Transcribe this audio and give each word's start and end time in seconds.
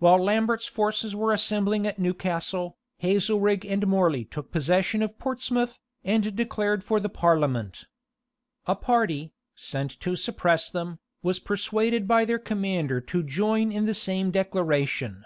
While 0.00 0.22
Lambert's 0.22 0.66
forces 0.66 1.16
were 1.16 1.32
assembling 1.32 1.86
at 1.86 1.98
Newcastle, 1.98 2.76
Hazelrig 2.98 3.64
and 3.64 3.86
Morley 3.86 4.22
took 4.26 4.52
possession 4.52 5.00
of 5.00 5.18
Portsmouth, 5.18 5.78
and 6.04 6.36
declared 6.36 6.84
for 6.84 7.00
the 7.00 7.08
parliament. 7.08 7.86
A 8.66 8.76
party, 8.76 9.32
sent 9.54 9.98
to 10.00 10.14
suppress 10.14 10.68
them, 10.68 10.98
was 11.22 11.38
persuaded 11.38 12.06
by 12.06 12.26
their 12.26 12.38
commander 12.38 13.00
to 13.00 13.22
join 13.22 13.72
in 13.72 13.86
the 13.86 13.94
same 13.94 14.30
declaration. 14.30 15.24